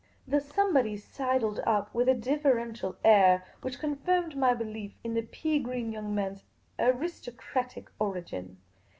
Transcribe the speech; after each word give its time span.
The 0.27 0.39
somebody 0.41 0.97
sidled 0.97 1.59
up 1.63 1.93
with 1.93 2.09
a 2.09 2.15
deferential 2.15 2.95
air 3.05 3.45
which 3.61 3.77
con 3.79 3.97
firmed 3.97 4.35
my 4.35 4.55
belief 4.55 4.93
in 5.03 5.13
the 5.13 5.21
pea 5.21 5.59
green 5.59 5.91
young 5.91 6.15
man's 6.15 6.43
aristocratic 6.79 7.87
origin. 7.99 8.57